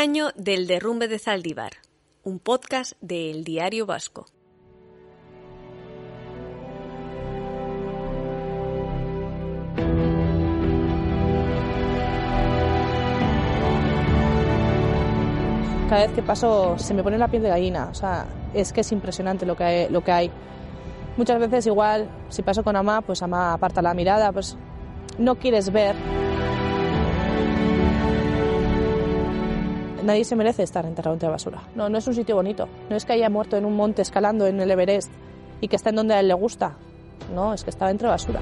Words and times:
Año 0.00 0.30
del 0.34 0.66
derrumbe 0.66 1.08
de 1.08 1.18
Zaldívar. 1.18 1.72
Un 2.22 2.38
podcast 2.38 2.94
de 3.02 3.30
El 3.30 3.44
Diario 3.44 3.84
Vasco. 3.84 4.24
cada 15.90 16.06
vez 16.06 16.12
que 16.14 16.22
paso 16.22 16.78
se 16.78 16.94
me 16.94 17.02
pone 17.02 17.18
la 17.18 17.28
piel 17.28 17.42
de 17.42 17.48
gallina. 17.50 17.88
O 17.90 17.94
sea, 17.94 18.24
es 18.54 18.72
que 18.72 18.80
es 18.80 18.92
impresionante 18.92 19.44
lo 19.44 19.54
que 19.54 19.64
hay. 19.64 19.88
Lo 19.90 20.02
que 20.02 20.12
hay. 20.12 20.30
Muchas 21.18 21.38
veces 21.40 21.66
igual, 21.66 22.08
si 22.30 22.40
paso 22.40 22.64
con 22.64 22.74
Amá, 22.74 23.02
pues 23.02 23.22
Amá 23.22 23.52
aparta 23.52 23.82
la 23.82 23.92
mirada, 23.92 24.32
pues 24.32 24.56
no 25.18 25.34
quieres 25.34 25.70
ver. 25.70 25.96
Nadie 30.02 30.24
se 30.24 30.36
merece 30.36 30.62
estar 30.62 30.86
enterrado 30.86 31.14
entre 31.14 31.28
basura. 31.28 31.62
No, 31.74 31.88
no 31.88 31.98
es 31.98 32.06
un 32.06 32.14
sitio 32.14 32.36
bonito. 32.36 32.68
No 32.88 32.96
es 32.96 33.04
que 33.04 33.12
haya 33.12 33.28
muerto 33.28 33.56
en 33.56 33.64
un 33.64 33.76
monte 33.76 34.02
escalando 34.02 34.46
en 34.46 34.60
el 34.60 34.70
Everest 34.70 35.10
y 35.60 35.68
que 35.68 35.76
está 35.76 35.90
en 35.90 35.96
donde 35.96 36.14
a 36.14 36.20
él 36.20 36.28
le 36.28 36.34
gusta. 36.34 36.76
No, 37.34 37.52
es 37.52 37.64
que 37.64 37.70
estaba 37.70 37.90
entre 37.90 38.08
basura. 38.08 38.40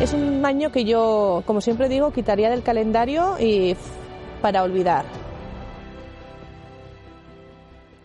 Es 0.00 0.12
un 0.12 0.44
año 0.44 0.70
que 0.70 0.84
yo, 0.84 1.42
como 1.46 1.60
siempre 1.60 1.88
digo, 1.88 2.12
quitaría 2.12 2.50
del 2.50 2.62
calendario 2.62 3.36
y 3.40 3.74
para 4.42 4.62
olvidar. 4.62 5.06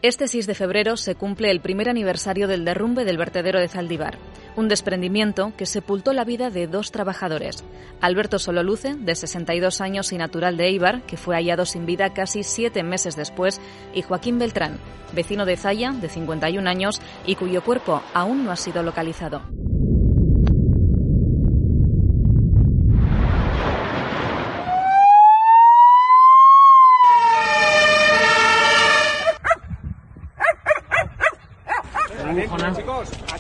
Este 0.02 0.30
6 0.30 0.48
de 0.48 0.56
febrero 0.56 0.96
se 0.96 1.16
cumple 1.16 1.52
el 1.52 1.60
primer 1.60 1.90
aniversario 1.90 2.48
del 2.48 2.64
derrumbe 2.64 3.04
del 3.04 3.18
vertedero 3.18 3.60
de 3.60 3.68
Zaldívar, 3.68 4.18
un 4.60 4.68
desprendimiento 4.68 5.54
que 5.56 5.66
sepultó 5.66 6.12
la 6.12 6.26
vida 6.26 6.50
de 6.50 6.68
dos 6.68 6.92
trabajadores, 6.92 7.64
Alberto 8.02 8.40
Sololuce, 8.40 8.94
de 8.94 9.16
62 9.16 9.80
años 9.80 10.12
y 10.12 10.18
natural 10.18 10.58
de 10.58 10.68
Eibar, 10.68 11.02
que 11.04 11.16
fue 11.16 11.36
hallado 11.36 11.66
sin 11.66 11.86
vida 11.86 12.14
casi 12.14 12.44
siete 12.44 12.84
meses 12.84 13.16
después, 13.16 13.62
y 13.94 14.02
Joaquín 14.02 14.38
Beltrán, 14.38 14.78
vecino 15.14 15.46
de 15.46 15.56
Zaya, 15.56 15.92
de 15.92 16.10
51 16.10 16.70
años, 16.70 17.02
y 17.26 17.36
cuyo 17.36 17.64
cuerpo 17.64 18.04
aún 18.14 18.44
no 18.44 18.52
ha 18.52 18.58
sido 18.58 18.84
localizado. 18.84 19.42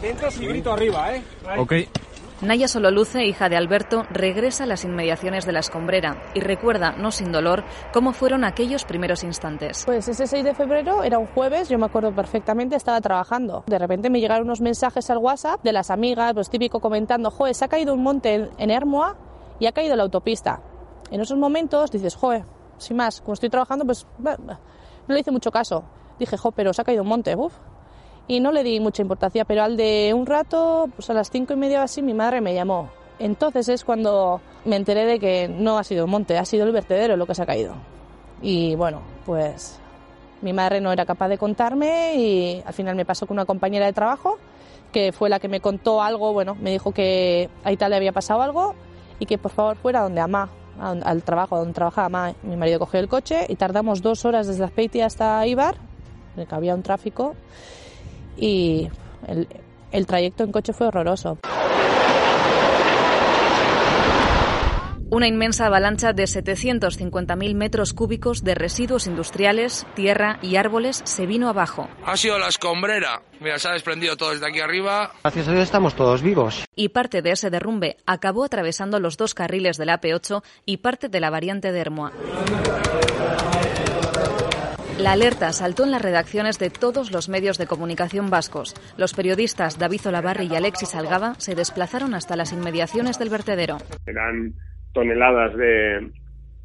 Atentos 0.09 0.39
y 0.39 0.47
grito 0.47 0.73
arriba, 0.73 1.15
¿eh? 1.15 1.23
Ok. 1.57 1.73
Naya 2.41 2.69
Sololuce, 2.69 3.25
hija 3.25 3.49
de 3.49 3.57
Alberto, 3.57 4.03
regresa 4.09 4.63
a 4.63 4.67
las 4.67 4.85
inmediaciones 4.85 5.45
de 5.45 5.51
la 5.51 5.59
escombrera 5.59 6.23
y 6.33 6.39
recuerda, 6.39 6.93
no 6.93 7.11
sin 7.11 7.33
dolor, 7.33 7.65
cómo 7.91 8.13
fueron 8.13 8.45
aquellos 8.45 8.85
primeros 8.85 9.25
instantes. 9.25 9.83
Pues 9.85 10.07
ese 10.07 10.25
6 10.25 10.45
de 10.45 10.55
febrero 10.55 11.03
era 11.03 11.19
un 11.19 11.27
jueves, 11.27 11.67
yo 11.67 11.77
me 11.77 11.85
acuerdo 11.85 12.15
perfectamente, 12.15 12.77
estaba 12.77 13.01
trabajando. 13.01 13.65
De 13.67 13.77
repente 13.77 14.09
me 14.09 14.21
llegaron 14.21 14.47
unos 14.47 14.61
mensajes 14.61 15.09
al 15.09 15.17
WhatsApp 15.17 15.61
de 15.63 15.73
las 15.73 15.91
amigas, 15.91 16.33
pues 16.33 16.49
típico 16.49 16.79
comentando, 16.79 17.29
joder, 17.29 17.53
se 17.53 17.65
ha 17.65 17.67
caído 17.67 17.93
un 17.93 18.03
monte 18.03 18.49
en, 18.57 18.71
Hermoa 18.71 19.17
y 19.59 19.65
ha 19.65 19.73
caído 19.73 19.97
la 19.97 20.03
autopista. 20.03 20.61
En 21.11 21.19
esos 21.19 21.37
momentos 21.37 21.91
dices, 21.91 22.15
joder, 22.15 22.45
sin 22.77 22.95
más, 22.95 23.19
como 23.19 23.33
estoy 23.33 23.49
trabajando, 23.49 23.85
pues 23.85 24.07
no 24.17 25.13
le 25.13 25.19
hice 25.19 25.31
mucho 25.31 25.51
caso. 25.51 25.83
Dije, 26.17 26.37
jo, 26.37 26.51
pero 26.53 26.71
se 26.71 26.81
ha 26.81 26.85
caído 26.85 27.03
un 27.03 27.09
monte, 27.09 27.35
uff, 27.35 27.53
y 28.29 28.39
no 28.39 28.51
le 28.51 28.63
di 28.63 28.79
mucha 28.79 29.01
importancia, 29.01 29.43
pero 29.43 29.63
al 29.63 29.75
de 29.75 30.13
un 30.13 30.27
rato, 30.27 30.87
pues 30.95 31.09
a 31.09 31.13
las 31.13 31.31
cinco 31.31 31.53
y 31.53 31.55
media 31.55 31.81
o 31.81 31.83
así, 31.83 32.03
mi 32.03 32.13
madre 32.13 32.41
me 32.41 32.53
llamó. 32.53 32.89
Entonces 33.17 33.67
es 33.69 33.83
cuando 33.83 34.39
me 34.65 34.75
enteré 34.75 35.05
de 35.07 35.19
que 35.19 35.47
no 35.49 35.79
ha 35.79 35.83
sido 35.83 36.05
un 36.05 36.11
monte, 36.11 36.37
ha 36.37 36.45
sido 36.45 36.67
el 36.67 36.71
vertedero 36.71 37.17
lo 37.17 37.25
que 37.25 37.33
se 37.33 37.41
ha 37.41 37.47
caído. 37.47 37.73
Y 38.39 38.75
bueno, 38.75 39.01
pues 39.25 39.79
mi 40.43 40.53
madre 40.53 40.79
no 40.79 40.91
era 40.91 41.07
capaz 41.07 41.27
de 41.27 41.39
contarme 41.39 42.13
y 42.17 42.63
al 42.63 42.73
final 42.73 42.95
me 42.95 43.03
pasó 43.03 43.25
con 43.25 43.33
una 43.33 43.45
compañera 43.45 43.87
de 43.87 43.93
trabajo 43.93 44.37
que 44.91 45.11
fue 45.11 45.27
la 45.27 45.39
que 45.39 45.47
me 45.47 45.59
contó 45.59 46.03
algo, 46.03 46.31
bueno, 46.31 46.53
me 46.53 46.69
dijo 46.69 46.91
que 46.91 47.49
a 47.63 47.71
Italia 47.71 47.97
había 47.97 48.11
pasado 48.11 48.43
algo 48.43 48.75
y 49.17 49.25
que 49.25 49.39
por 49.39 49.51
favor 49.51 49.75
fuera 49.75 50.01
donde 50.01 50.21
ama, 50.21 50.49
al 50.79 51.23
trabajo, 51.23 51.57
donde 51.57 51.73
trabajaba 51.73 52.05
ama. 52.05 52.33
Mi 52.43 52.55
marido 52.55 52.77
cogió 52.77 52.99
el 52.99 53.07
coche 53.07 53.47
y 53.49 53.55
tardamos 53.55 54.03
dos 54.03 54.23
horas 54.23 54.45
desde 54.45 54.63
Azpeitia 54.63 55.07
hasta 55.07 55.45
Ibar, 55.47 55.77
en 56.35 56.41
el 56.41 56.47
que 56.47 56.55
había 56.55 56.75
un 56.75 56.83
tráfico 56.83 57.35
y 58.39 58.89
el, 59.27 59.47
el 59.91 60.05
trayecto 60.05 60.43
en 60.43 60.51
coche 60.51 60.73
fue 60.73 60.87
horroroso. 60.87 61.37
Una 65.11 65.25
inmensa 65.25 65.65
avalancha 65.65 66.13
de 66.13 66.25
750.000 66.25 67.55
metros 67.55 67.93
cúbicos 67.93 68.43
de 68.43 68.53
residuos 68.53 69.07
industriales, 69.07 69.87
tierra 69.95 70.37
y 70.43 70.55
árboles 70.55 71.01
se 71.03 71.25
vino 71.25 71.49
abajo. 71.49 71.89
Ha 72.05 72.15
sido 72.15 72.37
la 72.37 72.47
escombrera. 72.47 73.23
Mira, 73.39 73.57
se 73.57 73.69
ha 73.69 73.71
desprendido 73.71 74.17
todo 74.17 74.31
desde 74.31 74.47
aquí 74.47 74.59
arriba. 74.59 75.11
Gracias 75.23 75.47
a 75.47 75.51
Dios 75.51 75.63
estamos 75.63 75.95
todos 75.95 76.21
vivos. 76.21 76.63
Y 76.75 76.89
parte 76.89 77.23
de 77.23 77.31
ese 77.31 77.49
derrumbe 77.49 77.97
acabó 78.05 78.43
atravesando 78.43 78.99
los 78.99 79.17
dos 79.17 79.33
carriles 79.33 79.77
de 79.77 79.87
la 79.87 79.99
AP8 79.99 80.43
y 80.67 80.77
parte 80.77 81.09
de 81.09 81.19
la 81.19 81.31
variante 81.31 81.71
de 81.71 81.79
Hermoa. 81.79 82.11
La 84.99 85.13
alerta 85.13 85.53
saltó 85.53 85.85
en 85.85 85.91
las 85.91 86.01
redacciones 86.01 86.59
de 86.59 86.69
todos 86.69 87.13
los 87.13 87.29
medios 87.29 87.57
de 87.57 87.67
comunicación 87.67 88.29
vascos. 88.29 88.75
Los 88.97 89.13
periodistas 89.13 89.79
David 89.79 90.01
Olavarri 90.05 90.47
y 90.51 90.55
Alexis 90.57 90.93
Algaba 90.93 91.35
se 91.35 91.55
desplazaron 91.55 92.13
hasta 92.13 92.35
las 92.35 92.51
inmediaciones 92.51 93.17
del 93.17 93.29
vertedero. 93.29 93.77
Eran 94.05 94.53
toneladas 94.91 95.55
de, 95.55 96.11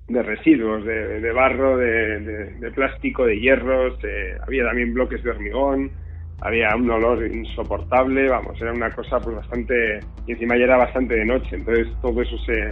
de 0.09 0.23
residuos, 0.25 0.85
de, 0.85 1.31
barro, 1.31 1.77
de, 1.77 2.59
de, 2.59 2.71
plástico, 2.73 3.25
de 3.25 3.39
hierros, 3.39 3.97
había 4.45 4.65
también 4.65 4.95
bloques 4.95 5.23
de 5.23 5.31
hormigón, 5.31 5.93
había 6.41 6.75
un 6.75 6.91
olor 6.91 7.25
insoportable, 7.25 8.29
vamos, 8.29 8.61
era 8.61 8.73
una 8.73 8.91
cosa 8.91 9.21
pues 9.21 9.37
bastante, 9.37 10.01
y 10.27 10.33
encima 10.33 10.57
ya 10.57 10.65
era 10.65 10.77
bastante 10.79 11.15
de 11.15 11.25
noche, 11.25 11.55
entonces 11.55 11.87
todo 12.03 12.21
eso 12.21 12.37
se, 12.39 12.71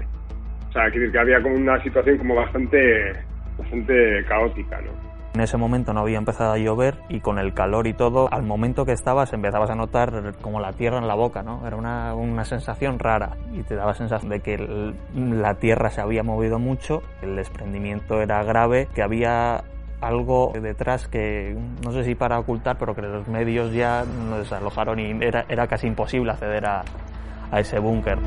o 0.71 0.73
sea, 0.73 0.91
quiero 0.91 1.07
decir 1.07 1.13
que 1.13 1.19
había 1.21 1.41
como 1.41 1.55
una 1.55 1.81
situación 1.85 2.19
como 2.19 2.35
bastante, 2.35 3.13
bastante 3.57 4.25
caótica, 4.27 4.81
¿no? 4.81 5.12
En 5.35 5.41
ese 5.41 5.57
momento 5.57 5.95
no 5.95 6.01
había 6.01 6.19
empezado 6.19 6.53
a 6.53 6.59
llover 6.59 6.99
y 7.09 7.21
con 7.21 7.39
el 7.39 7.55
calor 7.55 7.87
y 7.87 7.95
todo, 7.95 8.29
al 8.31 8.43
momento 8.43 8.85
que 8.85 8.93
estabas 8.93 9.33
empezabas 9.33 9.71
a 9.71 9.75
notar 9.75 10.35
como 10.43 10.61
la 10.61 10.73
tierra 10.73 10.99
en 10.99 11.09
la 11.09 11.15
boca, 11.15 11.43
¿no? 11.43 11.67
Era 11.67 11.77
una, 11.77 12.15
una 12.15 12.45
sensación 12.45 12.99
rara 12.99 13.37
y 13.51 13.63
te 13.63 13.75
daba 13.75 13.95
sensación 13.95 14.31
de 14.31 14.41
que 14.41 14.93
la 15.15 15.55
tierra 15.55 15.89
se 15.91 16.03
había 16.03 16.23
movido 16.23 16.59
mucho, 16.59 17.03
el 17.23 17.37
desprendimiento 17.37 18.21
era 18.21 18.43
grave, 18.45 18.89
que 18.95 19.03
había 19.03 19.65
algo 20.03 20.53
detrás 20.61 21.09
que 21.09 21.57
no 21.83 21.93
sé 21.93 22.05
si 22.05 22.15
para 22.15 22.39
ocultar, 22.39 22.77
pero 22.77 22.95
que 22.95 23.03
los 23.03 23.27
medios 23.29 23.73
ya 23.73 24.05
nos 24.05 24.41
desalojaron 24.41 24.99
y 24.99 25.25
era, 25.25 25.47
era 25.49 25.67
casi 25.67 25.87
imposible 25.87 26.33
acceder 26.33 26.67
a, 26.67 26.83
a 27.51 27.61
ese 27.61 27.79
búnker. 27.79 28.19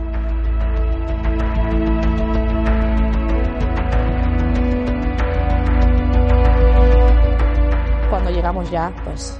Llegamos 8.46 8.70
ya, 8.70 8.94
pues 9.04 9.40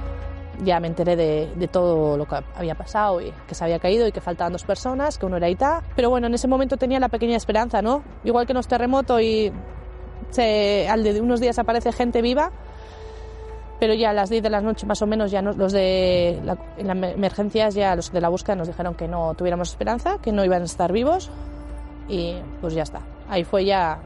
ya 0.64 0.80
me 0.80 0.88
enteré 0.88 1.14
de, 1.14 1.52
de, 1.54 1.68
todo 1.68 2.16
lo 2.16 2.26
que 2.26 2.42
había 2.56 2.74
pasado 2.74 3.20
y 3.20 3.32
que 3.46 3.54
se 3.54 3.62
había 3.62 3.78
caído 3.78 4.04
y 4.08 4.10
que 4.10 4.20
faltaban 4.20 4.52
dos 4.52 4.64
personas, 4.64 5.16
que 5.16 5.26
uno 5.26 5.36
era 5.36 5.48
Ita. 5.48 5.84
Pero 5.94 6.10
bueno, 6.10 6.26
en 6.26 6.34
ese 6.34 6.48
momento 6.48 6.76
tenía 6.76 6.98
la 6.98 7.08
pequeña 7.08 7.36
esperanza, 7.36 7.82
¿no? 7.82 8.02
Igual 8.24 8.46
que 8.46 8.52
en 8.52 8.56
los 8.56 8.66
terremotos 8.66 9.22
y 9.22 9.52
se, 10.30 10.88
al 10.88 11.04
de 11.04 11.20
unos 11.20 11.38
días 11.38 11.56
aparece 11.60 11.92
gente 11.92 12.20
viva, 12.20 12.50
pero 13.78 13.94
ya 13.94 14.10
a 14.10 14.12
las 14.12 14.28
10 14.28 14.42
de 14.42 14.50
la 14.50 14.60
noche 14.60 14.86
más 14.86 15.00
o 15.02 15.06
menos 15.06 15.30
ya 15.30 15.40
no, 15.40 15.52
los 15.52 15.70
de 15.70 16.40
la, 16.42 16.58
en 16.76 16.88
las 16.88 16.96
emergencias 17.12 17.76
ya 17.76 17.94
los 17.94 18.10
de 18.10 18.20
la 18.20 18.28
búsqueda 18.28 18.56
nos 18.56 18.66
dijeron 18.66 18.96
que 18.96 19.06
no 19.06 19.34
tuviéramos 19.34 19.68
esperanza, 19.68 20.18
que 20.20 20.32
no 20.32 20.44
iban 20.44 20.62
a 20.62 20.64
estar 20.64 20.90
vivos 20.90 21.30
y 22.08 22.34
pues 22.60 22.74
ya 22.74 22.82
está. 22.82 23.02
Ahí 23.28 23.44
fue 23.44 23.64
ya 23.64 24.00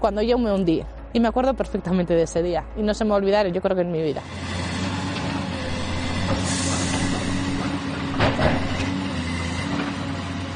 cuando 0.00 0.22
yo 0.22 0.38
me 0.38 0.50
hundí 0.50 0.82
y 1.12 1.20
me 1.20 1.28
acuerdo 1.28 1.54
perfectamente 1.54 2.14
de 2.14 2.22
ese 2.22 2.42
día 2.42 2.64
y 2.76 2.82
no 2.82 2.94
se 2.94 3.04
me 3.04 3.12
olvidará 3.12 3.48
yo 3.48 3.60
creo 3.60 3.76
que 3.76 3.82
en 3.82 3.92
mi 3.92 4.02
vida. 4.02 4.22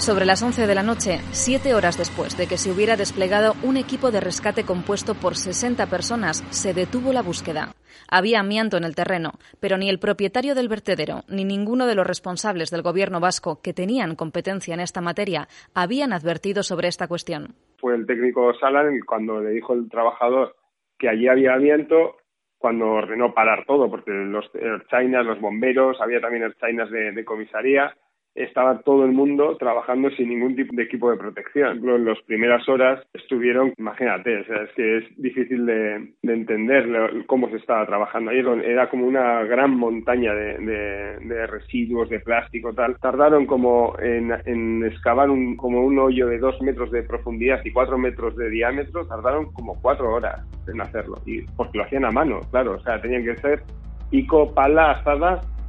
Sobre 0.07 0.25
las 0.25 0.41
11 0.41 0.69
de 0.69 0.75
la 0.77 0.85
noche, 0.85 1.21
siete 1.33 1.75
horas 1.75 1.99
después 1.99 2.37
de 2.37 2.47
que 2.47 2.59
se 2.59 2.71
hubiera 2.71 2.97
desplegado 2.97 3.57
un 3.65 3.77
equipo 3.77 4.13
de 4.13 4.21
rescate 4.21 4.63
compuesto 4.63 5.17
por 5.17 5.37
60 5.37 5.85
personas, 5.87 6.45
se 6.51 6.75
detuvo 6.75 7.13
la 7.13 7.23
búsqueda. 7.23 7.75
Había 8.07 8.39
amianto 8.39 8.77
en 8.77 8.85
el 8.85 8.95
terreno, 8.95 9.33
pero 9.59 9.79
ni 9.79 9.89
el 9.89 9.99
propietario 9.99 10.55
del 10.55 10.69
vertedero 10.69 11.25
ni 11.27 11.45
ninguno 11.45 11.87
de 11.87 11.97
los 11.97 12.07
responsables 12.07 12.71
del 12.71 12.83
gobierno 12.83 13.19
vasco 13.19 13.61
que 13.61 13.75
tenían 13.75 14.15
competencia 14.15 14.75
en 14.75 14.81
esta 14.81 15.01
materia 15.01 15.49
habían 15.75 16.13
advertido 16.13 16.63
sobre 16.63 16.87
esta 16.87 17.09
cuestión. 17.09 17.57
Fue 17.79 17.95
el 17.95 18.07
técnico 18.07 18.55
Salan 18.55 19.01
cuando 19.01 19.41
le 19.41 19.51
dijo 19.51 19.75
el 19.75 19.89
trabajador 19.89 20.57
que 20.99 21.09
allí 21.09 21.29
había 21.29 21.55
amianto 21.55 22.17
cuando 22.59 22.91
ordenó 22.91 23.35
parar 23.35 23.65
todo, 23.67 23.91
porque 23.91 24.11
los 24.11 24.51
Chainas, 24.89 25.27
los 25.27 25.41
bomberos, 25.41 26.01
había 26.01 26.21
también 26.21 26.53
Chainas 26.59 26.91
de, 26.91 27.13
de 27.13 27.25
comisaría, 27.25 27.95
estaba 28.37 28.81
todo 28.81 29.05
el 29.05 29.13
mundo 29.13 29.57
trabajando 29.57 30.11
sin 30.11 30.29
ningún 30.29 30.55
tipo 30.55 30.75
de 30.77 30.85
equipo 30.85 31.11
de 31.11 31.17
protección. 31.17 31.79
En 31.89 32.05
las 32.05 32.21
primeras 32.23 32.69
horas 32.69 33.03
estuvieron, 33.15 33.73
imagínate, 33.79 34.41
es 34.41 34.47
que 34.77 34.99
es 34.99 35.05
difícil 35.17 35.67
de, 35.67 36.13
entender 36.23 37.25
cómo 37.27 37.49
se 37.49 37.57
estaba 37.57 37.87
trabajando 37.87 38.31
ahí. 38.31 38.43
Era 38.65 38.89
como 38.91 39.07
una 39.07 39.43
gran 39.45 39.77
montaña 39.77 40.35
de, 40.35 41.47
residuos, 41.47 42.09
de 42.11 42.21
plástico, 42.21 42.73
tal. 42.73 42.99
Tardaron 42.99 43.47
como 43.47 43.95
en, 44.01 44.33
en 44.45 44.85
excavar 44.85 45.31
un, 45.31 45.57
como 45.57 45.85
un 45.85 45.99
hoyo 45.99 46.27
de 46.27 46.39
dos 46.39 46.61
metros 46.61 46.91
de 46.91 47.03
profundidad 47.03 47.61
y 47.65 47.73
cuatro 47.73 47.99
metros 47.99 48.37
de 48.37 48.51
diámetro, 48.51 49.07
tardaron 49.07 49.53
como 49.53 49.81
cuatro 49.81 50.13
horas 50.13 50.45
en 50.69 50.81
hacerlo. 50.81 51.17
Y 51.25 51.43
porque 51.57 51.79
lo 51.79 51.85
hacían 51.85 52.05
a 52.05 52.11
mano, 52.11 52.41
claro. 52.51 52.73
O 52.73 52.81
sea, 52.81 53.01
tenían 53.01 53.25
que 53.25 53.37
ser 53.37 53.63
pico, 54.11 54.53
pala, 54.55 55.03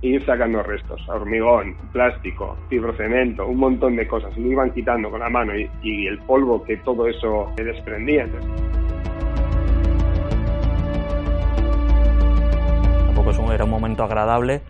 ir 0.02 0.24
sacando 0.26 0.62
restos, 0.62 1.02
hormigón, 1.10 1.76
plástico, 1.92 2.56
fibrocemento, 2.70 3.48
un 3.48 3.58
montón 3.58 3.96
de 3.96 4.08
cosas. 4.08 4.36
Y 4.38 4.42
lo 4.42 4.52
iban 4.52 4.72
quitando 4.72 5.10
con 5.10 5.20
la 5.20 5.30
mano 5.30 5.54
y, 5.56 6.08
el 6.08 6.20
polvo 6.20 6.64
que 6.64 6.78
todo 6.78 7.08
eso 7.08 7.52
desprendía. 7.56 8.28
Tampoco 13.06 13.52
era 13.52 13.64
un 13.64 13.72
momento 13.72 14.04
agradable. 14.04 14.62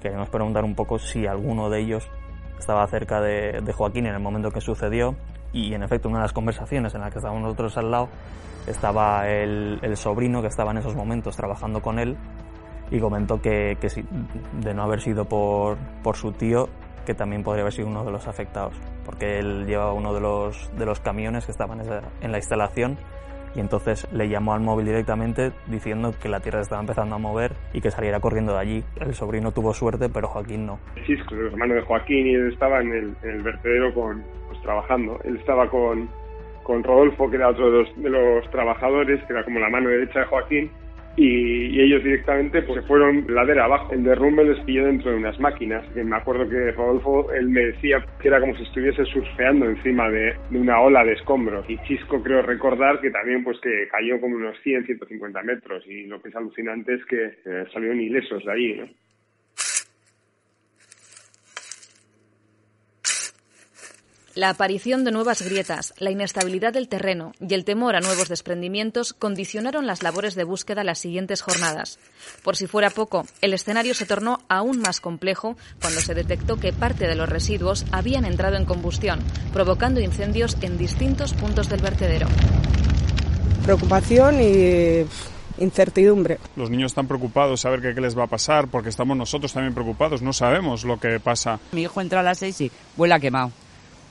Queremos 0.00 0.28
preguntar 0.28 0.64
un 0.64 0.74
poco 0.74 0.98
si 0.98 1.26
alguno 1.26 1.70
de 1.70 1.80
ellos 1.80 2.10
estaba 2.58 2.86
cerca 2.86 3.20
de, 3.22 3.60
Joaquín 3.72 4.06
en 4.06 4.14
el 4.14 4.20
momento 4.20 4.50
que 4.50 4.60
sucedió. 4.60 5.16
Y 5.52 5.72
en 5.72 5.82
efecto, 5.82 6.08
una 6.08 6.18
de 6.18 6.24
las 6.24 6.32
conversaciones 6.32 6.94
en 6.94 7.00
las 7.00 7.10
que 7.10 7.18
estábamos 7.18 7.42
nosotros 7.42 7.78
al 7.78 7.90
lado 7.90 8.08
estaba 8.66 9.28
el, 9.28 9.78
el 9.82 9.96
sobrino 9.96 10.42
que 10.42 10.48
estaba 10.48 10.72
en 10.72 10.78
esos 10.78 10.96
momentos 10.96 11.36
trabajando 11.36 11.80
con 11.80 11.98
él 11.98 12.16
y 12.94 13.00
comentó 13.00 13.42
que, 13.42 13.76
que 13.80 13.88
de 14.60 14.72
no 14.72 14.84
haber 14.84 15.00
sido 15.00 15.24
por, 15.24 15.76
por 16.04 16.16
su 16.16 16.30
tío, 16.30 16.68
que 17.04 17.14
también 17.14 17.42
podría 17.42 17.62
haber 17.62 17.72
sido 17.72 17.88
uno 17.88 18.04
de 18.04 18.12
los 18.12 18.28
afectados, 18.28 18.80
porque 19.04 19.40
él 19.40 19.66
llevaba 19.66 19.92
uno 19.92 20.14
de 20.14 20.20
los, 20.20 20.70
de 20.78 20.86
los 20.86 21.00
camiones 21.00 21.44
que 21.44 21.50
estaban 21.52 21.80
en 22.20 22.32
la 22.32 22.38
instalación 22.38 22.96
y 23.56 23.60
entonces 23.60 24.06
le 24.12 24.28
llamó 24.28 24.54
al 24.54 24.60
móvil 24.60 24.86
directamente 24.86 25.52
diciendo 25.66 26.12
que 26.20 26.28
la 26.28 26.40
tierra 26.40 26.60
estaba 26.60 26.80
empezando 26.80 27.16
a 27.16 27.18
mover 27.18 27.52
y 27.72 27.80
que 27.80 27.90
saliera 27.90 28.20
corriendo 28.20 28.52
de 28.52 28.60
allí. 28.60 28.84
El 29.00 29.14
sobrino 29.14 29.50
tuvo 29.52 29.72
suerte, 29.74 30.08
pero 30.08 30.28
Joaquín 30.28 30.66
no. 30.66 30.78
Chisco, 31.04 31.34
el 31.34 31.46
hermano 31.46 31.74
de 31.74 31.82
Joaquín, 31.82 32.26
y 32.26 32.34
él 32.34 32.52
estaba 32.52 32.80
en 32.80 32.92
el, 32.92 33.16
en 33.22 33.30
el 33.30 33.42
vertedero 33.42 33.92
con, 33.94 34.24
pues, 34.48 34.60
trabajando. 34.62 35.18
Él 35.24 35.36
estaba 35.36 35.68
con, 35.68 36.08
con 36.62 36.82
Rodolfo, 36.82 37.30
que 37.30 37.36
era 37.36 37.50
otro 37.50 37.70
de 37.70 37.78
los, 37.78 38.02
de 38.02 38.10
los 38.10 38.50
trabajadores, 38.50 39.22
que 39.24 39.32
era 39.32 39.44
como 39.44 39.60
la 39.60 39.68
mano 39.68 39.88
derecha 39.88 40.20
de 40.20 40.26
Joaquín, 40.26 40.70
y, 41.16 41.80
ellos 41.80 42.02
directamente 42.02 42.62
pues, 42.62 42.80
se 42.80 42.86
fueron 42.86 43.26
ladera 43.28 43.64
abajo. 43.64 43.92
El 43.92 44.04
derrumbe 44.04 44.44
les 44.44 44.58
pilló 44.64 44.86
dentro 44.86 45.10
de 45.10 45.16
unas 45.16 45.38
máquinas. 45.38 45.84
Que 45.92 46.02
me 46.02 46.16
acuerdo 46.16 46.48
que 46.48 46.72
Rodolfo, 46.72 47.32
él 47.32 47.48
me 47.48 47.66
decía 47.66 48.04
que 48.20 48.28
era 48.28 48.40
como 48.40 48.56
si 48.56 48.62
estuviese 48.62 49.04
surfeando 49.04 49.66
encima 49.66 50.08
de, 50.10 50.34
una 50.50 50.80
ola 50.80 51.04
de 51.04 51.12
escombros. 51.12 51.68
Y 51.68 51.78
Chisco 51.86 52.22
creo 52.22 52.42
recordar 52.42 53.00
que 53.00 53.10
también 53.10 53.44
pues 53.44 53.58
que 53.60 53.88
cayó 53.88 54.20
como 54.20 54.36
unos 54.36 54.56
100, 54.62 54.86
150 54.86 55.42
metros. 55.42 55.84
Y 55.86 56.06
lo 56.06 56.20
que 56.20 56.30
es 56.30 56.36
alucinante 56.36 56.94
es 56.94 57.04
que 57.06 57.24
eh, 57.44 57.64
salieron 57.72 58.00
ilesos 58.00 58.44
de 58.44 58.52
allí, 58.52 58.74
¿no? 58.74 58.88
La 64.34 64.48
aparición 64.48 65.04
de 65.04 65.12
nuevas 65.12 65.42
grietas, 65.42 65.94
la 65.98 66.10
inestabilidad 66.10 66.72
del 66.72 66.88
terreno 66.88 67.34
y 67.38 67.54
el 67.54 67.64
temor 67.64 67.94
a 67.94 68.00
nuevos 68.00 68.28
desprendimientos 68.28 69.12
condicionaron 69.12 69.86
las 69.86 70.02
labores 70.02 70.34
de 70.34 70.42
búsqueda 70.42 70.82
las 70.82 70.98
siguientes 70.98 71.40
jornadas. 71.40 72.00
Por 72.42 72.56
si 72.56 72.66
fuera 72.66 72.90
poco, 72.90 73.26
el 73.42 73.54
escenario 73.54 73.94
se 73.94 74.06
tornó 74.06 74.40
aún 74.48 74.80
más 74.80 75.00
complejo 75.00 75.56
cuando 75.80 76.00
se 76.00 76.14
detectó 76.14 76.56
que 76.56 76.72
parte 76.72 77.06
de 77.06 77.14
los 77.14 77.28
residuos 77.28 77.84
habían 77.92 78.24
entrado 78.24 78.56
en 78.56 78.64
combustión, 78.64 79.20
provocando 79.52 80.00
incendios 80.00 80.56
en 80.62 80.78
distintos 80.78 81.32
puntos 81.32 81.68
del 81.68 81.80
vertedero. 81.82 82.26
Preocupación 83.62 84.42
y 84.42 85.06
incertidumbre. 85.58 86.40
Los 86.56 86.70
niños 86.70 86.90
están 86.90 87.06
preocupados, 87.06 87.60
saber 87.60 87.80
qué, 87.80 87.94
qué, 87.94 88.00
les 88.00 88.18
va 88.18 88.24
a 88.24 88.26
pasar, 88.26 88.66
porque 88.66 88.88
estamos 88.88 89.16
nosotros 89.16 89.52
también 89.52 89.74
preocupados, 89.74 90.22
no 90.22 90.32
sabemos 90.32 90.82
lo 90.82 90.98
que 90.98 91.20
pasa. 91.20 91.60
Mi 91.70 91.82
hijo 91.82 92.00
entra 92.00 92.18
a 92.18 92.24
las 92.24 92.38
seis 92.38 92.60
y 92.60 92.72
vuela 92.96 93.20
quemado. 93.20 93.52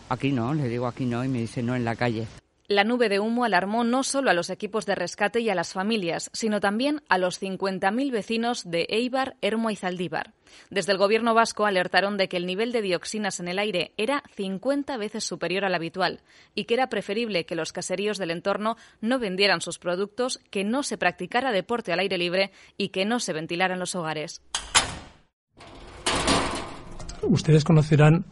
Aquí 0.09 0.31
no, 0.31 0.53
le 0.53 0.67
digo 0.67 0.87
aquí 0.87 1.05
no 1.05 1.23
y 1.23 1.27
me 1.27 1.39
dice 1.39 1.63
no 1.63 1.75
en 1.75 1.85
la 1.85 1.95
calle. 1.95 2.27
La 2.69 2.85
nube 2.85 3.09
de 3.09 3.19
humo 3.19 3.43
alarmó 3.43 3.83
no 3.83 4.03
solo 4.03 4.29
a 4.29 4.33
los 4.33 4.49
equipos 4.49 4.85
de 4.85 4.95
rescate 4.95 5.41
y 5.41 5.49
a 5.49 5.55
las 5.55 5.73
familias, 5.73 6.29
sino 6.31 6.61
también 6.61 7.01
a 7.09 7.17
los 7.17 7.41
50.000 7.41 8.09
vecinos 8.09 8.63
de 8.63 8.87
Eibar, 8.89 9.35
Hermo 9.41 9.69
y 9.69 9.75
Zaldívar. 9.75 10.33
Desde 10.69 10.93
el 10.93 10.97
gobierno 10.97 11.33
vasco 11.33 11.65
alertaron 11.65 12.15
de 12.15 12.29
que 12.29 12.37
el 12.37 12.45
nivel 12.45 12.71
de 12.71 12.81
dioxinas 12.81 13.41
en 13.41 13.49
el 13.49 13.59
aire 13.59 13.91
era 13.97 14.23
50 14.35 14.95
veces 14.95 15.25
superior 15.25 15.65
al 15.65 15.75
habitual 15.75 16.21
y 16.55 16.63
que 16.63 16.75
era 16.75 16.87
preferible 16.87 17.45
que 17.45 17.55
los 17.55 17.73
caseríos 17.73 18.17
del 18.17 18.31
entorno 18.31 18.77
no 19.01 19.19
vendieran 19.19 19.59
sus 19.59 19.77
productos, 19.77 20.39
que 20.49 20.63
no 20.63 20.83
se 20.83 20.97
practicara 20.97 21.51
deporte 21.51 21.91
al 21.91 21.99
aire 21.99 22.17
libre 22.17 22.51
y 22.77 22.89
que 22.89 23.03
no 23.03 23.19
se 23.19 23.33
ventilaran 23.33 23.77
los 23.77 23.93
hogares. 23.93 24.41
Ustedes 27.21 27.65
conocerán 27.65 28.25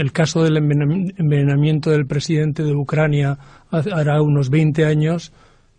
el 0.00 0.12
caso 0.12 0.42
del 0.42 0.56
envenenamiento 0.56 1.90
del 1.90 2.06
presidente 2.06 2.62
de 2.62 2.74
Ucrania 2.74 3.38
hará 3.70 4.22
unos 4.22 4.48
20 4.48 4.86
años. 4.86 5.32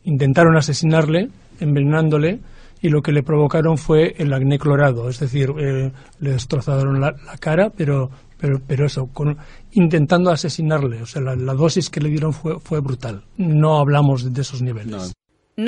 Intentaron 0.03 0.55
asesinarle, 0.55 1.29
envenenándole, 1.59 2.39
y 2.81 2.89
lo 2.89 3.01
que 3.01 3.11
le 3.11 3.23
provocaron 3.23 3.77
fue 3.77 4.15
el 4.17 4.33
acné 4.33 4.57
clorado, 4.57 5.09
es 5.09 5.19
decir, 5.19 5.51
eh, 5.59 5.91
le 6.19 6.31
destrozaron 6.31 6.99
la, 6.99 7.15
cara, 7.39 7.69
pero, 7.69 8.09
pero, 8.39 8.59
pero 8.65 8.85
eso, 8.85 9.09
intentando 9.73 10.31
asesinarle, 10.31 11.01
o 11.01 11.05
sea, 11.05 11.21
la, 11.21 11.53
dosis 11.53 11.89
que 11.89 12.01
le 12.01 12.09
dieron 12.09 12.33
fue, 12.33 12.59
fue 12.59 12.79
brutal. 12.79 13.23
No 13.37 13.77
hablamos 13.77 14.33
de 14.33 14.41
esos 14.41 14.61
niveles. 14.61 15.13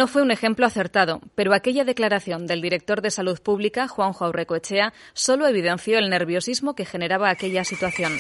Fue 0.07 0.23
un 0.23 0.31
ejemplo 0.31 0.65
acertado, 0.65 1.21
pero 1.35 1.53
aquella 1.53 1.83
declaración 1.83 2.47
del 2.47 2.62
director 2.62 3.01
de 3.01 3.12
Salud 3.12 3.39
Pública, 3.39 3.88
Juanjo 3.88 4.25
Aurrecoechea, 4.25 4.91
solo 5.13 5.45
evidenció 5.47 6.00
el 6.00 6.09
nerviosismo 6.09 6.73
que 6.73 6.85
generaba 6.85 7.29
aquella 7.29 7.63
situación. 7.63 8.13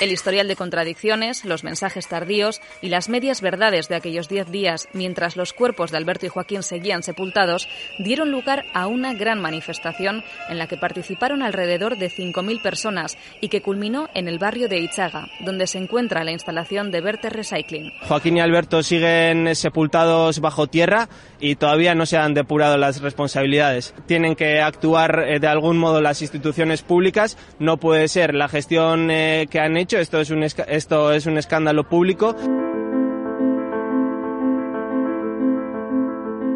El 0.00 0.12
historial 0.12 0.46
de 0.46 0.54
contradicciones, 0.54 1.44
los 1.44 1.64
mensajes 1.64 2.06
tardíos 2.06 2.60
y 2.80 2.88
las 2.88 3.08
medias 3.08 3.40
verdades 3.40 3.88
de 3.88 3.96
aquellos 3.96 4.28
diez 4.28 4.48
días 4.48 4.88
mientras 4.92 5.36
los 5.36 5.52
cuerpos 5.52 5.90
de 5.90 5.96
Alberto 5.96 6.24
y 6.24 6.28
Joaquín 6.28 6.62
seguían 6.62 7.02
sepultados 7.02 7.68
dieron 7.98 8.30
lugar 8.30 8.64
a 8.74 8.86
una 8.86 9.14
gran 9.14 9.40
manifestación 9.40 10.22
en 10.48 10.58
la 10.58 10.68
que 10.68 10.76
participaron 10.76 11.42
alrededor 11.42 11.98
de 11.98 12.12
5.000 12.12 12.62
personas 12.62 13.18
y 13.40 13.48
que 13.48 13.60
culminó 13.60 14.08
en 14.14 14.28
el 14.28 14.38
barrio 14.38 14.68
de 14.68 14.78
Ichaga, 14.78 15.26
donde 15.40 15.66
se 15.66 15.78
encuentra 15.78 16.22
la 16.22 16.30
instalación 16.30 16.92
de 16.92 17.00
Verte 17.00 17.28
Recycling. 17.28 17.92
Joaquín 18.06 18.36
y 18.36 18.40
Alberto 18.40 18.84
siguen 18.84 19.56
sepultados 19.56 20.38
bajo 20.38 20.68
tierra 20.68 21.08
y 21.40 21.56
todavía 21.56 21.96
no 21.96 22.06
se 22.06 22.18
han 22.18 22.34
depurado 22.34 22.76
las 22.76 23.00
responsabilidades. 23.00 23.94
Tienen 24.06 24.36
que 24.36 24.60
actuar 24.60 25.24
eh, 25.26 25.40
de 25.40 25.48
algún 25.48 25.76
modo 25.76 26.00
las 26.00 26.22
instituciones 26.22 26.82
públicas. 26.82 27.36
No 27.58 27.78
puede 27.78 28.06
ser 28.06 28.34
la 28.34 28.48
gestión 28.48 29.10
eh, 29.10 29.48
que 29.50 29.58
han 29.58 29.76
hecho 29.76 29.87
esto 29.96 30.20
es 30.20 30.30
un, 30.30 30.42
esto 30.42 31.12
es 31.12 31.26
un 31.26 31.38
escándalo 31.38 31.88
público. 31.88 32.34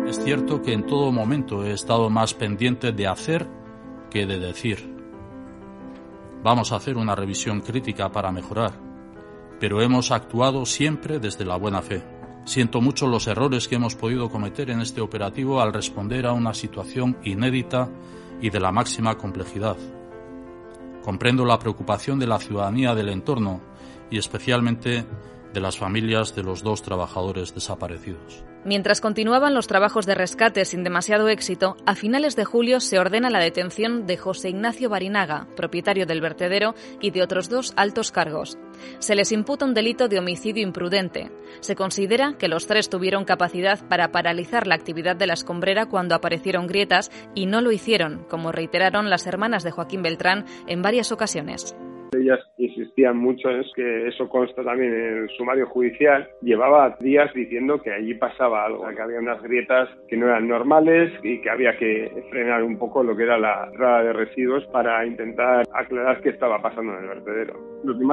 Es 0.06 0.22
cierto 0.22 0.60
que 0.60 0.74
en 0.74 0.86
todo 0.86 1.10
momento 1.10 1.64
he 1.64 1.72
estado 1.72 2.10
más 2.10 2.34
pendiente 2.34 2.92
de 2.92 3.06
hacer 3.06 3.48
que 4.10 4.26
de 4.26 4.38
decir. 4.38 4.94
Vamos 6.42 6.72
a 6.72 6.76
hacer 6.76 6.98
una 6.98 7.14
revisión 7.14 7.60
crítica 7.60 8.10
para 8.10 8.30
mejorar, 8.30 8.72
pero 9.58 9.80
hemos 9.80 10.10
actuado 10.10 10.66
siempre 10.66 11.18
desde 11.18 11.46
la 11.46 11.56
buena 11.56 11.80
fe. 11.80 12.02
Siento 12.44 12.80
mucho 12.80 13.06
los 13.06 13.28
errores 13.28 13.68
que 13.68 13.76
hemos 13.76 13.94
podido 13.94 14.28
cometer 14.28 14.68
en 14.68 14.80
este 14.80 15.00
operativo 15.00 15.60
al 15.60 15.72
responder 15.72 16.26
a 16.26 16.32
una 16.32 16.52
situación 16.52 17.16
inédita 17.22 17.88
y 18.40 18.50
de 18.50 18.60
la 18.60 18.72
máxima 18.72 19.16
complejidad. 19.16 19.76
Comprendo 21.02 21.44
la 21.44 21.58
preocupación 21.58 22.18
de 22.18 22.26
la 22.26 22.38
ciudadanía 22.38 22.94
del 22.94 23.08
entorno 23.08 23.60
y 24.10 24.18
especialmente 24.18 25.04
de 25.52 25.60
las 25.60 25.76
familias 25.76 26.34
de 26.34 26.42
los 26.42 26.62
dos 26.62 26.82
trabajadores 26.82 27.54
desaparecidos. 27.54 28.44
Mientras 28.64 29.00
continuaban 29.00 29.54
los 29.54 29.66
trabajos 29.66 30.06
de 30.06 30.14
rescate 30.14 30.64
sin 30.64 30.84
demasiado 30.84 31.28
éxito, 31.28 31.76
a 31.84 31.96
finales 31.96 32.36
de 32.36 32.44
julio 32.44 32.78
se 32.78 33.00
ordena 33.00 33.28
la 33.28 33.40
detención 33.40 34.06
de 34.06 34.16
José 34.16 34.50
Ignacio 34.50 34.88
Barinaga, 34.88 35.48
propietario 35.56 36.06
del 36.06 36.20
vertedero, 36.20 36.76
y 37.00 37.10
de 37.10 37.22
otros 37.22 37.48
dos 37.48 37.72
altos 37.76 38.12
cargos. 38.12 38.58
Se 39.00 39.16
les 39.16 39.32
imputa 39.32 39.64
un 39.64 39.74
delito 39.74 40.06
de 40.06 40.20
homicidio 40.20 40.62
imprudente. 40.62 41.32
Se 41.60 41.74
considera 41.74 42.34
que 42.38 42.46
los 42.46 42.68
tres 42.68 42.88
tuvieron 42.88 43.24
capacidad 43.24 43.80
para 43.88 44.12
paralizar 44.12 44.68
la 44.68 44.76
actividad 44.76 45.16
de 45.16 45.26
la 45.26 45.34
escombrera 45.34 45.86
cuando 45.86 46.14
aparecieron 46.14 46.68
grietas 46.68 47.10
y 47.34 47.46
no 47.46 47.60
lo 47.62 47.72
hicieron, 47.72 48.24
como 48.28 48.52
reiteraron 48.52 49.10
las 49.10 49.26
hermanas 49.26 49.64
de 49.64 49.72
Joaquín 49.72 50.02
Beltrán 50.02 50.46
en 50.68 50.82
varias 50.82 51.10
ocasiones. 51.10 51.74
Ellas 52.12 52.40
insistían 52.58 53.16
mucho 53.16 53.48
en 53.50 53.62
que 53.74 54.08
eso 54.08 54.28
consta 54.28 54.62
también 54.62 54.92
en 54.92 55.18
el 55.18 55.28
sumario 55.30 55.66
judicial. 55.66 56.28
Llevaba 56.42 56.96
días 57.00 57.32
diciendo 57.34 57.80
que 57.80 57.92
allí 57.92 58.14
pasaba 58.14 58.64
algo, 58.66 58.86
que 58.88 59.00
había 59.00 59.18
unas 59.18 59.42
grietas 59.42 59.88
que 60.08 60.16
no 60.16 60.26
eran 60.26 60.48
normales 60.48 61.12
y 61.22 61.40
que 61.40 61.50
había 61.50 61.76
que 61.76 62.10
frenar 62.30 62.62
un 62.62 62.78
poco 62.78 63.02
lo 63.02 63.16
que 63.16 63.22
era 63.22 63.38
la 63.38 63.66
entrada 63.66 64.02
de 64.04 64.12
residuos 64.12 64.64
para 64.66 65.06
intentar 65.06 65.64
aclarar 65.72 66.20
qué 66.20 66.30
estaba 66.30 66.60
pasando 66.60 66.92
en 66.92 67.04
el 67.04 67.08
vertedero. 67.08 67.54
Lo 67.84 67.98
que 67.98 68.04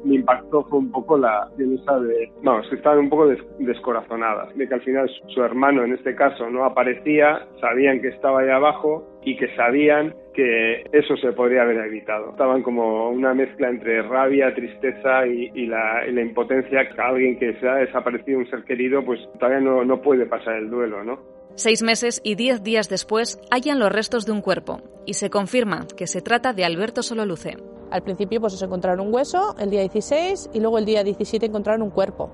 más 0.00 0.06
me 0.06 0.14
impactó 0.16 0.64
fue 0.64 0.78
un 0.78 0.90
poco 0.90 1.18
la 1.18 1.48
esa 1.58 1.98
de, 2.00 2.30
vamos, 2.42 2.66
que 2.68 2.76
estaban 2.76 3.00
un 3.00 3.10
poco 3.10 3.28
descorazonadas, 3.58 4.54
de 4.56 4.68
que 4.68 4.74
al 4.74 4.82
final 4.82 5.10
su 5.28 5.42
hermano 5.42 5.84
en 5.84 5.94
este 5.94 6.14
caso 6.14 6.48
no 6.50 6.64
aparecía, 6.64 7.46
sabían 7.60 8.00
que 8.00 8.08
estaba 8.08 8.40
ahí 8.40 8.50
abajo 8.50 9.06
y 9.22 9.36
que 9.36 9.54
sabían 9.54 10.14
que 10.34 10.84
eso 10.92 11.16
se 11.16 11.32
podría 11.32 11.62
haber 11.62 11.78
evitado. 11.78 12.30
Estaban 12.30 12.62
como 12.62 13.10
una 13.10 13.34
mezcla 13.34 13.68
entre 13.68 14.02
rabia, 14.02 14.54
tristeza 14.54 15.26
y, 15.26 15.66
la, 15.66 16.06
impotencia 16.08 16.88
que 16.88 17.00
alguien 17.00 17.38
que 17.38 17.54
se 17.60 17.68
ha 17.68 17.76
desaparecido 17.76 18.38
un 18.38 18.48
ser 18.48 18.64
querido, 18.64 19.04
pues 19.04 19.20
todavía 19.38 19.60
no, 19.60 19.84
no 19.84 20.00
puede 20.00 20.26
pasar 20.26 20.54
el 20.56 20.70
duelo, 20.70 21.04
¿no? 21.04 21.18
Seis 21.56 21.82
meses 21.82 22.20
y 22.24 22.36
diez 22.36 22.62
días 22.62 22.88
después 22.88 23.40
hallan 23.50 23.80
los 23.80 23.92
restos 23.92 24.24
de 24.24 24.32
un 24.32 24.40
cuerpo 24.40 24.80
y 25.04 25.14
se 25.14 25.30
confirma 25.30 25.86
que 25.96 26.06
se 26.06 26.22
trata 26.22 26.52
de 26.52 26.64
Alberto 26.64 27.02
Sololuce. 27.02 27.56
Al 27.90 28.02
principio 28.02 28.40
pues 28.40 28.54
se 28.54 28.64
encontraron 28.64 29.06
un 29.06 29.12
hueso 29.12 29.54
el 29.58 29.70
día 29.70 29.80
16 29.80 30.50
y 30.52 30.60
luego 30.60 30.78
el 30.78 30.84
día 30.84 31.02
17 31.02 31.46
encontraron 31.46 31.82
un 31.82 31.90
cuerpo 31.90 32.30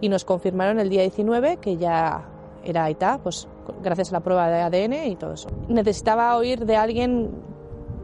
y 0.00 0.08
nos 0.08 0.24
confirmaron 0.24 0.78
el 0.80 0.88
día 0.88 1.02
19 1.02 1.58
que 1.58 1.76
ya 1.76 2.28
era 2.64 2.84
Aita, 2.84 3.18
pues 3.22 3.46
gracias 3.82 4.10
a 4.10 4.14
la 4.14 4.20
prueba 4.20 4.48
de 4.48 4.60
ADN 4.60 5.10
y 5.10 5.16
todo 5.16 5.34
eso. 5.34 5.48
Necesitaba 5.68 6.36
oír 6.36 6.66
de 6.66 6.76
alguien 6.76 7.30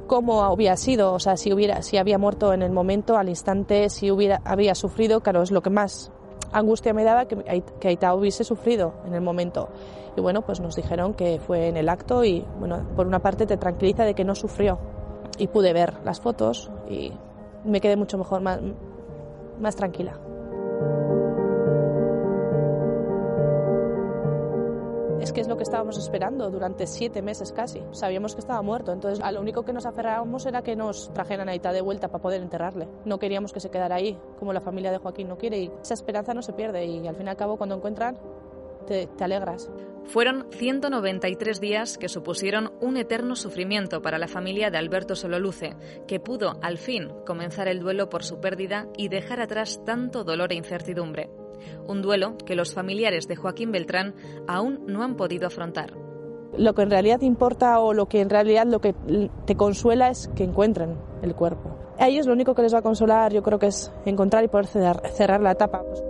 cómo 0.06 0.44
había 0.44 0.76
sido, 0.76 1.14
o 1.14 1.18
sea, 1.18 1.36
si 1.36 1.52
hubiera, 1.52 1.82
si 1.82 1.96
había 1.96 2.18
muerto 2.18 2.52
en 2.52 2.62
el 2.62 2.70
momento, 2.70 3.16
al 3.16 3.28
instante, 3.28 3.88
si 3.88 4.10
hubiera, 4.10 4.40
había 4.44 4.74
sufrido, 4.74 5.20
claro, 5.20 5.42
es 5.42 5.50
lo 5.50 5.62
que 5.62 5.70
más 5.70 6.12
angustia 6.52 6.92
me 6.92 7.02
daba 7.02 7.24
que, 7.26 7.62
que 7.80 7.88
Aita 7.88 8.14
hubiese 8.14 8.44
sufrido 8.44 8.94
en 9.06 9.14
el 9.14 9.22
momento. 9.22 9.68
Y 10.16 10.20
bueno, 10.20 10.42
pues 10.42 10.60
nos 10.60 10.76
dijeron 10.76 11.14
que 11.14 11.40
fue 11.40 11.68
en 11.68 11.76
el 11.76 11.88
acto 11.88 12.24
y 12.24 12.44
bueno, 12.58 12.86
por 12.94 13.06
una 13.06 13.20
parte 13.20 13.46
te 13.46 13.56
tranquiliza 13.56 14.04
de 14.04 14.14
que 14.14 14.24
no 14.24 14.34
sufrió 14.34 14.78
y 15.38 15.48
pude 15.48 15.72
ver 15.72 15.94
las 16.04 16.20
fotos 16.20 16.70
y 16.88 17.12
me 17.64 17.80
quedé 17.80 17.96
mucho 17.96 18.18
mejor, 18.18 18.40
más, 18.40 18.60
más 19.60 19.76
tranquila. 19.76 20.18
Es 25.22 25.32
que 25.32 25.40
es 25.40 25.46
lo 25.46 25.56
que 25.56 25.62
estábamos 25.62 25.96
esperando 25.98 26.50
durante 26.50 26.84
siete 26.88 27.22
meses 27.22 27.52
casi. 27.52 27.80
Sabíamos 27.92 28.34
que 28.34 28.40
estaba 28.40 28.60
muerto, 28.60 28.92
entonces 28.92 29.24
a 29.24 29.30
lo 29.30 29.40
único 29.40 29.62
que 29.62 29.72
nos 29.72 29.86
aferrábamos 29.86 30.46
era 30.46 30.62
que 30.62 30.74
nos 30.74 31.12
trajeran 31.12 31.48
a 31.48 31.54
Ita 31.54 31.72
de 31.72 31.80
vuelta 31.80 32.08
para 32.08 32.20
poder 32.20 32.42
enterrarle. 32.42 32.88
No 33.04 33.20
queríamos 33.20 33.52
que 33.52 33.60
se 33.60 33.70
quedara 33.70 33.94
ahí, 33.94 34.18
como 34.40 34.52
la 34.52 34.60
familia 34.60 34.90
de 34.90 34.98
Joaquín 34.98 35.28
no 35.28 35.38
quiere, 35.38 35.60
y 35.60 35.70
esa 35.80 35.94
esperanza 35.94 36.34
no 36.34 36.42
se 36.42 36.52
pierde 36.52 36.84
y 36.86 37.06
al 37.06 37.14
fin 37.14 37.28
y 37.28 37.30
al 37.30 37.36
cabo 37.36 37.56
cuando 37.56 37.76
encuentran 37.76 38.18
te, 38.88 39.06
te, 39.06 39.22
alegras. 39.22 39.70
Fueron 40.04 40.46
193 40.50 41.60
días 41.60 41.96
que 41.96 42.08
supusieron 42.08 42.72
un 42.80 42.96
eterno 42.96 43.36
sufrimiento 43.36 44.02
para 44.02 44.18
la 44.18 44.28
familia 44.28 44.70
de 44.70 44.78
Alberto 44.78 45.14
Sololuce, 45.16 45.76
que 46.06 46.20
pudo 46.20 46.58
al 46.62 46.78
fin 46.78 47.08
comenzar 47.24 47.68
el 47.68 47.80
duelo 47.80 48.08
por 48.08 48.24
su 48.24 48.40
pérdida 48.40 48.88
y 48.96 49.08
dejar 49.08 49.40
atrás 49.40 49.80
tanto 49.84 50.24
dolor 50.24 50.52
e 50.52 50.56
incertidumbre 50.56 51.30
un 51.86 52.02
duelo 52.02 52.36
que 52.44 52.54
los 52.54 52.74
familiares 52.74 53.28
de 53.28 53.36
Joaquín 53.36 53.72
Beltrán 53.72 54.14
aún 54.46 54.84
no 54.86 55.02
han 55.02 55.16
podido 55.16 55.46
afrontar. 55.46 55.92
Lo 56.56 56.74
que 56.74 56.82
en 56.82 56.90
realidad 56.90 57.22
importa 57.22 57.78
o 57.80 57.94
lo 57.94 58.06
que 58.06 58.20
en 58.20 58.28
realidad 58.28 58.66
lo 58.66 58.80
que 58.80 58.94
te 59.46 59.56
consuela 59.56 60.08
es 60.10 60.28
que 60.36 60.44
encuentren 60.44 60.98
el 61.22 61.34
cuerpo. 61.34 61.78
A 61.98 62.08
ellos 62.08 62.26
lo 62.26 62.32
único 62.32 62.54
que 62.54 62.62
les 62.62 62.74
va 62.74 62.78
a 62.78 62.82
consolar 62.82 63.32
yo 63.32 63.42
creo 63.42 63.58
que 63.58 63.68
es 63.68 63.90
encontrar 64.04 64.44
y 64.44 64.48
poder 64.48 64.66
cerrar, 64.66 65.40
la 65.40 65.52
etapa. 65.52 65.82
Pues, 65.82 66.04